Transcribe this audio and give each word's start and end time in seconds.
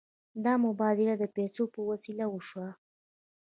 دا 0.43 0.53
مبادله 0.65 1.13
د 1.17 1.23
پیسو 1.35 1.63
په 1.73 1.79
وسیله 1.89 2.25
وشوه. 2.29 2.69